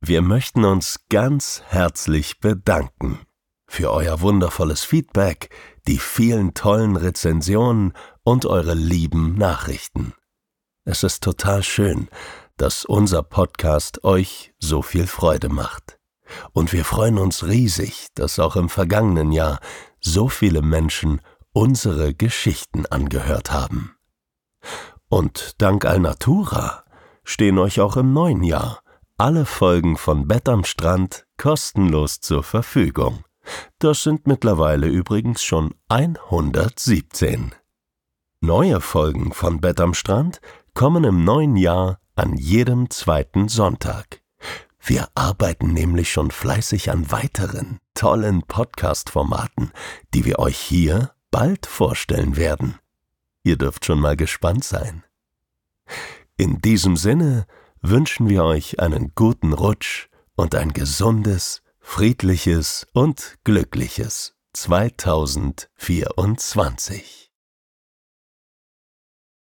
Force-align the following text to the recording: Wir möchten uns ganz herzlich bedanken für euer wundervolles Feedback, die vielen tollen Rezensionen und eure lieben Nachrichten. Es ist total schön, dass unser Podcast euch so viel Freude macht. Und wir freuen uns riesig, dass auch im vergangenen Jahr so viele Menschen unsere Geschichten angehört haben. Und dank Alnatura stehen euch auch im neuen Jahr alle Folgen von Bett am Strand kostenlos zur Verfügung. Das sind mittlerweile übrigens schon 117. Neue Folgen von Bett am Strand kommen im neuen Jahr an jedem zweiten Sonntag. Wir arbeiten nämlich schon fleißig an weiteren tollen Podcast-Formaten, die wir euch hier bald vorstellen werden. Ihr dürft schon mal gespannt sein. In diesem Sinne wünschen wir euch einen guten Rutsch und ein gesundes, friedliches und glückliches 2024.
Wir 0.00 0.22
möchten 0.22 0.64
uns 0.64 1.00
ganz 1.10 1.60
herzlich 1.66 2.38
bedanken 2.38 3.18
für 3.66 3.90
euer 3.90 4.20
wundervolles 4.20 4.84
Feedback, 4.84 5.50
die 5.88 5.98
vielen 5.98 6.54
tollen 6.54 6.94
Rezensionen 6.94 7.92
und 8.22 8.46
eure 8.46 8.74
lieben 8.74 9.34
Nachrichten. 9.34 10.14
Es 10.84 11.02
ist 11.02 11.24
total 11.24 11.64
schön, 11.64 12.08
dass 12.56 12.84
unser 12.84 13.24
Podcast 13.24 14.04
euch 14.04 14.54
so 14.60 14.82
viel 14.82 15.08
Freude 15.08 15.48
macht. 15.48 15.98
Und 16.52 16.72
wir 16.72 16.84
freuen 16.84 17.18
uns 17.18 17.44
riesig, 17.44 18.06
dass 18.14 18.38
auch 18.38 18.54
im 18.54 18.68
vergangenen 18.68 19.32
Jahr 19.32 19.58
so 20.00 20.28
viele 20.28 20.62
Menschen 20.62 21.20
unsere 21.52 22.14
Geschichten 22.14 22.86
angehört 22.86 23.50
haben. 23.50 23.96
Und 25.08 25.60
dank 25.60 25.84
Alnatura 25.84 26.84
stehen 27.24 27.58
euch 27.58 27.80
auch 27.80 27.96
im 27.96 28.12
neuen 28.12 28.44
Jahr 28.44 28.80
alle 29.18 29.46
Folgen 29.46 29.96
von 29.96 30.28
Bett 30.28 30.48
am 30.48 30.64
Strand 30.64 31.26
kostenlos 31.36 32.20
zur 32.20 32.44
Verfügung. 32.44 33.24
Das 33.80 34.04
sind 34.04 34.28
mittlerweile 34.28 34.86
übrigens 34.86 35.42
schon 35.42 35.74
117. 35.88 37.52
Neue 38.40 38.80
Folgen 38.80 39.32
von 39.32 39.60
Bett 39.60 39.80
am 39.80 39.94
Strand 39.94 40.40
kommen 40.72 41.02
im 41.02 41.24
neuen 41.24 41.56
Jahr 41.56 41.98
an 42.14 42.36
jedem 42.36 42.90
zweiten 42.90 43.48
Sonntag. 43.48 44.22
Wir 44.78 45.08
arbeiten 45.16 45.72
nämlich 45.72 46.12
schon 46.12 46.30
fleißig 46.30 46.92
an 46.92 47.10
weiteren 47.10 47.80
tollen 47.94 48.42
Podcast-Formaten, 48.42 49.72
die 50.14 50.26
wir 50.26 50.38
euch 50.38 50.58
hier 50.58 51.10
bald 51.32 51.66
vorstellen 51.66 52.36
werden. 52.36 52.76
Ihr 53.42 53.56
dürft 53.56 53.84
schon 53.84 53.98
mal 53.98 54.16
gespannt 54.16 54.62
sein. 54.62 55.02
In 56.36 56.62
diesem 56.62 56.96
Sinne 56.96 57.48
wünschen 57.82 58.28
wir 58.28 58.44
euch 58.44 58.80
einen 58.80 59.12
guten 59.14 59.52
Rutsch 59.52 60.08
und 60.34 60.54
ein 60.54 60.72
gesundes, 60.72 61.62
friedliches 61.80 62.86
und 62.92 63.36
glückliches 63.44 64.34
2024. 64.52 67.27